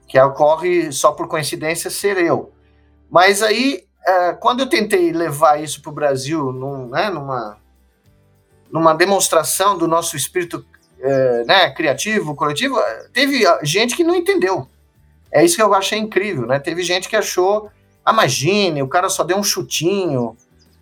[0.09, 2.53] que ocorre só por coincidência ser eu.
[3.09, 3.85] Mas aí,
[4.41, 7.62] quando eu tentei levar isso para o Brasil, num, né, numa,
[8.73, 10.65] numa demonstração do nosso espírito
[11.01, 12.79] é, né, criativo, coletivo,
[13.13, 14.67] teve gente que não entendeu.
[15.31, 16.59] É isso que eu achei incrível, né?
[16.59, 17.71] Teve gente que achou
[18.09, 20.37] Imagine, o cara só deu um chutinho.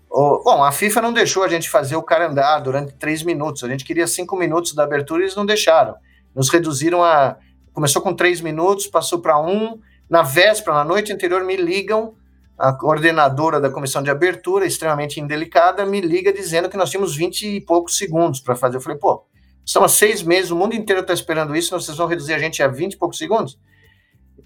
[0.09, 3.63] bom, a FIFA não deixou a gente fazer o cara andar durante três minutos.
[3.63, 5.95] A gente queria cinco minutos da abertura e eles não deixaram.
[6.35, 7.37] Nos reduziram a.
[7.73, 9.79] Começou com três minutos, passou para um.
[10.09, 12.15] Na véspera, na noite anterior, me ligam.
[12.61, 17.57] A coordenadora da comissão de abertura, extremamente indelicada, me liga dizendo que nós tínhamos 20
[17.57, 18.77] e poucos segundos para fazer.
[18.77, 19.25] Eu falei, pô,
[19.65, 22.63] são há seis meses, o mundo inteiro está esperando isso, vocês vão reduzir a gente
[22.63, 23.59] a 20 e poucos segundos?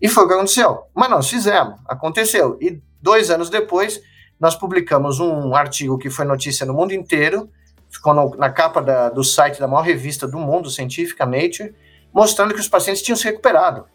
[0.00, 0.84] E foi o que aconteceu.
[0.94, 2.56] Mas nós fizemos, aconteceu.
[2.60, 4.00] E dois anos depois,
[4.38, 7.50] nós publicamos um artigo que foi notícia no mundo inteiro,
[7.90, 11.74] ficou no, na capa da, do site da maior revista do mundo, científica Nature,
[12.12, 13.86] mostrando que os pacientes tinham se recuperado.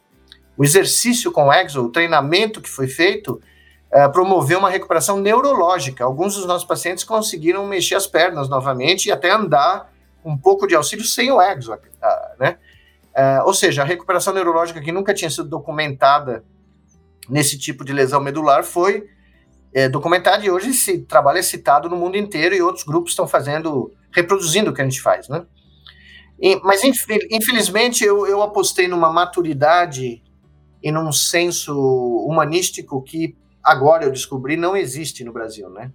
[0.58, 3.40] O exercício com o Exo, o treinamento que foi feito,
[3.94, 6.04] uh, promoveu uma recuperação neurológica.
[6.04, 9.92] Alguns dos nossos pacientes conseguiram mexer as pernas novamente e até andar
[10.24, 11.78] um pouco de auxílio sem o Exo,
[12.40, 12.58] né?
[13.16, 16.44] Uh, ou seja, a recuperação neurológica que nunca tinha sido documentada
[17.28, 19.08] nesse tipo de lesão medular foi
[19.74, 23.28] é, documentada e hoje esse trabalho é citado no mundo inteiro e outros grupos estão
[23.28, 25.46] fazendo, reproduzindo o que a gente faz, né?
[26.64, 30.24] Mas infelizmente eu, eu apostei numa maturidade
[30.82, 31.78] e num senso
[32.26, 33.36] humanístico que
[33.70, 35.92] agora eu descobri não existe no Brasil, né?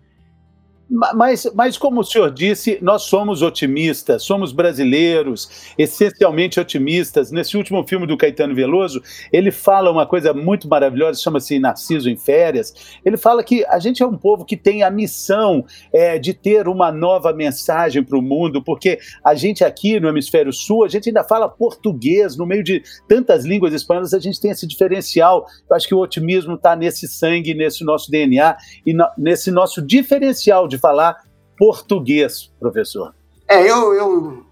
[0.89, 7.31] Mas, mas, como o senhor disse, nós somos otimistas, somos brasileiros, essencialmente otimistas.
[7.31, 12.17] Nesse último filme do Caetano Veloso, ele fala uma coisa muito maravilhosa, chama-se Narciso em
[12.17, 12.99] Férias.
[13.05, 16.69] Ele fala que a gente é um povo que tem a missão é, de ter
[16.69, 21.09] uma nova mensagem para o mundo, porque a gente aqui no Hemisfério Sul, a gente
[21.09, 25.47] ainda fala português, no meio de tantas línguas espanholas, a gente tem esse diferencial.
[25.69, 29.81] Eu acho que o otimismo está nesse sangue, nesse nosso DNA e no, nesse nosso
[29.81, 31.25] diferencial de falar
[31.57, 33.15] português, professor.
[33.49, 34.47] É, eu, eu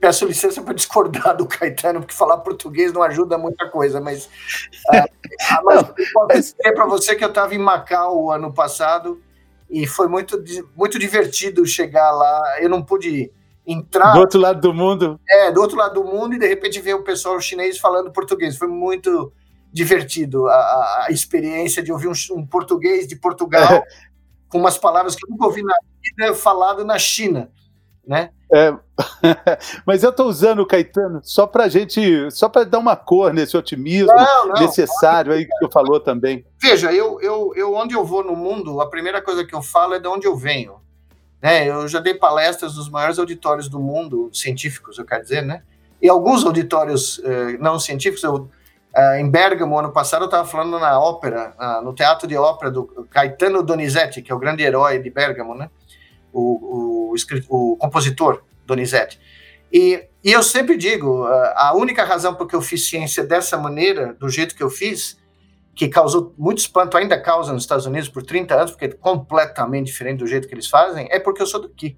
[0.00, 5.62] peço licença para discordar do Caetano, porque falar português não ajuda muita coisa, mas, uh,
[5.64, 9.20] mas eu posso dizer para você que eu estava em Macau ano passado
[9.68, 10.42] e foi muito,
[10.76, 12.60] muito divertido chegar lá.
[12.60, 13.30] Eu não pude
[13.64, 14.12] entrar.
[14.12, 15.20] Do outro lado do mundo?
[15.28, 18.56] É, do outro lado do mundo, e de repente ver o pessoal chinês falando português.
[18.56, 19.32] Foi muito
[19.72, 23.84] divertido a, a experiência de ouvir um, um português de Portugal
[24.50, 27.50] com umas palavras que eu nunca ouvi na vida falado na China,
[28.06, 28.30] né?
[28.52, 28.74] É,
[29.86, 34.12] mas eu estou usando Caetano só para gente, só para dar uma cor nesse otimismo
[34.12, 36.44] não, não, necessário aí que você falou também.
[36.60, 39.94] Veja, eu, eu, eu onde eu vou no mundo, a primeira coisa que eu falo
[39.94, 40.80] é de onde eu venho.
[41.40, 41.68] Né?
[41.68, 45.62] Eu já dei palestras nos maiores auditórios do mundo, científicos, eu quero dizer, né?
[46.02, 48.50] E alguns auditórios eh, não científicos, eu
[48.96, 52.72] Uh, em Bergamo, ano passado, eu estava falando na ópera, uh, no teatro de ópera
[52.72, 55.70] do Caetano Donizetti, que é o grande herói de Bergamo, né?
[56.32, 57.14] O, o,
[57.48, 59.20] o compositor Donizetti.
[59.72, 63.56] E, e, eu sempre digo, uh, a única razão por que eu fiz ciência dessa
[63.56, 65.16] maneira, do jeito que eu fiz,
[65.72, 69.86] que causou muito espanto, ainda causa nos Estados Unidos por 30 anos, porque é completamente
[69.86, 71.96] diferente do jeito que eles fazem, é porque eu sou daqui.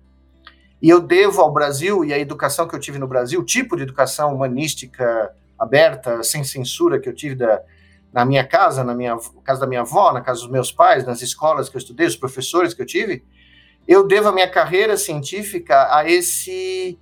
[0.81, 3.77] E eu devo ao Brasil e à educação que eu tive no Brasil, o tipo
[3.77, 7.63] de educação humanística aberta, sem censura que eu tive da,
[8.13, 11.23] na minha casa, na minha casa da minha avó, na casa dos meus pais, nas
[11.23, 13.25] escolas que eu estudei, os professores que eu tive,
[13.87, 16.99] eu devo a minha carreira científica a esse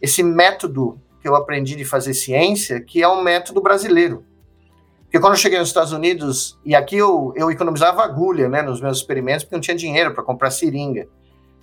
[0.00, 4.24] esse método que eu aprendi de fazer ciência, que é um método brasileiro.
[5.02, 8.80] Porque quando eu cheguei nos Estados Unidos, e aqui eu, eu economizava agulha né, nos
[8.80, 11.06] meus experimentos, porque não tinha dinheiro para comprar seringa,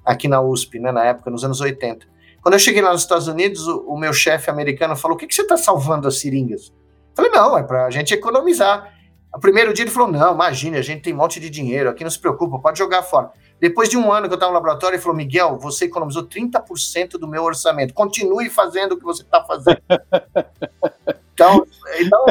[0.05, 2.05] aqui na USP, né, na época, nos anos 80.
[2.47, 5.27] Quando eu cheguei lá nos Estados Unidos, o, o meu chefe americano falou: O que,
[5.27, 6.67] que você está salvando as seringas?
[6.69, 8.89] Eu falei: Não, é para a gente economizar.
[9.35, 12.05] O primeiro dia ele falou: Não, imagine, a gente tem um monte de dinheiro, aqui
[12.05, 13.33] não se preocupa, pode jogar fora.
[13.59, 17.17] Depois de um ano que eu estava no laboratório, ele falou: Miguel, você economizou 30%
[17.19, 19.81] do meu orçamento, continue fazendo o que você está fazendo.
[21.33, 21.67] então,
[21.99, 22.25] então,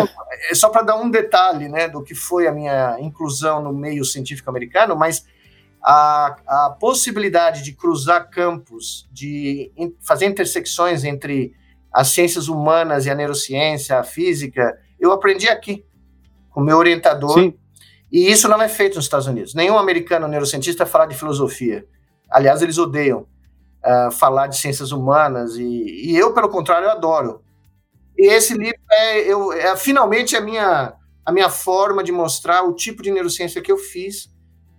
[0.50, 4.02] é só para dar um detalhe né, do que foi a minha inclusão no meio
[4.02, 5.26] científico americano, mas
[5.82, 11.54] a, a possibilidade de cruzar campos, de in, fazer intersecções entre
[11.92, 15.84] as ciências humanas e a neurociência, a física, eu aprendi aqui,
[16.50, 17.38] com o meu orientador.
[17.38, 17.54] Sim.
[18.10, 19.54] E isso não é feito nos Estados Unidos.
[19.54, 21.86] Nenhum americano neurocientista fala de filosofia.
[22.30, 23.26] Aliás, eles odeiam
[23.84, 27.42] uh, falar de ciências humanas, e, e, eu, pelo contrário, eu adoro.
[28.16, 32.74] E esse livro é, eu, é finalmente a minha, a minha forma de mostrar o
[32.74, 34.34] tipo de neurociência que eu fiz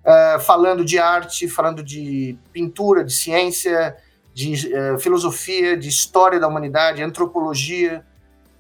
[0.08, 3.98] uh, falando de arte, falando de pintura, de ciência,
[4.34, 8.06] de uh, filosofia, de história da humanidade, antropologia,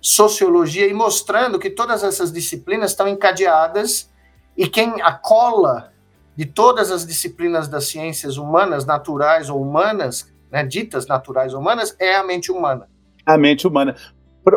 [0.02, 4.12] sociologia, e mostrando que todas essas disciplinas estão encadeadas
[4.56, 5.93] e quem a cola
[6.36, 11.95] de todas as disciplinas das ciências humanas, naturais ou humanas, né, ditas naturais ou humanas,
[12.00, 12.88] é a mente humana.
[13.26, 13.95] A mente humana.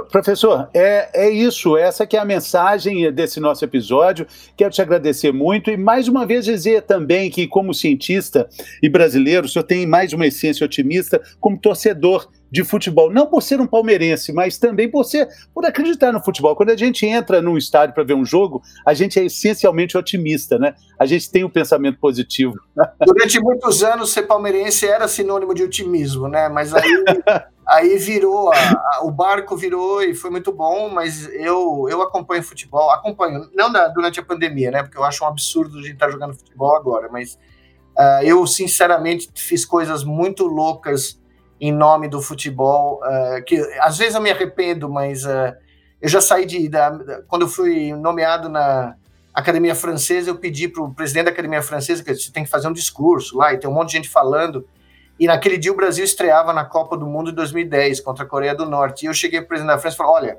[0.09, 4.25] Professor, é, é isso, essa que é a mensagem desse nosso episódio.
[4.57, 8.49] Quero te agradecer muito e mais uma vez dizer também que, como cientista
[8.81, 13.43] e brasileiro, o senhor tem mais uma essência otimista como torcedor de futebol, não por
[13.43, 16.57] ser um palmeirense, mas também por ser por acreditar no futebol.
[16.57, 20.59] Quando a gente entra num estádio para ver um jogo, a gente é essencialmente otimista,
[20.59, 20.75] né?
[20.99, 22.59] A gente tem um pensamento positivo.
[23.07, 26.49] Durante muitos anos ser palmeirense era sinônimo de otimismo, né?
[26.49, 26.91] Mas aí,
[27.67, 32.43] aí virou, a, a, o barco virou e foi muito bom, mas eu eu acompanho
[32.43, 34.83] futebol, acompanho, não da, durante a pandemia, né?
[34.83, 37.35] Porque eu acho um absurdo a gente estar tá jogando futebol agora, mas
[37.97, 41.20] uh, eu sinceramente fiz coisas muito loucas
[41.61, 45.55] em nome do futebol, uh, que às vezes eu me arrependo, mas uh,
[46.01, 46.69] eu já saí de.
[46.69, 48.95] Da, quando eu fui nomeado na
[49.35, 52.69] Academia Francesa, eu pedi para o presidente da Academia Francesa que você tem que fazer
[52.69, 54.67] um discurso lá, e tem um monte de gente falando.
[55.19, 58.55] E naquele dia o Brasil estreava na Copa do Mundo de 2010 contra a Coreia
[58.55, 59.05] do Norte.
[59.05, 60.39] E eu cheguei para o presidente da França e falei: olha,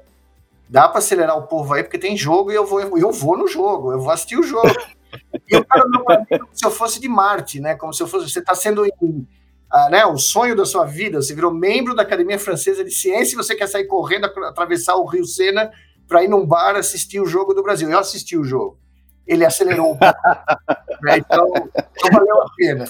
[0.68, 3.48] dá para acelerar o povo aí, porque tem jogo e eu vou, eu vou no
[3.48, 4.74] jogo, eu vou assistir o jogo.
[5.48, 7.76] e o cara não como se eu fosse de Marte, né?
[7.76, 8.28] Como se eu fosse.
[8.28, 8.84] Você está sendo.
[8.84, 9.28] Em,
[9.90, 13.38] né, o sonho da sua vida, você virou membro da Academia Francesa de Ciência e
[13.38, 15.72] você quer sair correndo, atravessar o Rio Sena
[16.08, 17.90] para ir num bar assistir o jogo do Brasil.
[17.90, 18.78] Eu assisti o jogo.
[19.26, 20.20] Ele acelerou um pouco.
[21.04, 22.86] né, então, então, valeu a pena.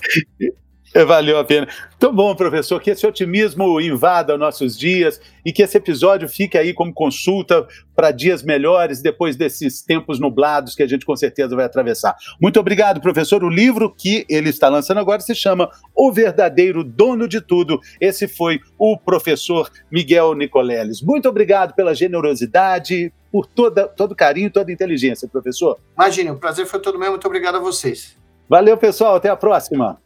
[1.08, 1.68] Valeu a pena.
[1.96, 6.74] Então, bom, professor, que esse otimismo invada nossos dias e que esse episódio fique aí
[6.74, 7.66] como consulta
[7.96, 12.16] para dias melhores depois desses tempos nublados que a gente com certeza vai atravessar.
[12.42, 13.44] Muito obrigado, professor.
[13.44, 17.80] O livro que ele está lançando agora se chama O Verdadeiro Dono de Tudo.
[18.00, 21.02] Esse foi o professor Miguel Nicoleles.
[21.02, 25.80] Muito obrigado pela generosidade, por toda, todo carinho, toda inteligência, professor.
[25.98, 27.12] Imagine, o prazer foi todo meu.
[27.12, 28.18] Muito obrigado a vocês.
[28.50, 29.16] Valeu, pessoal.
[29.16, 29.98] Até a próxima.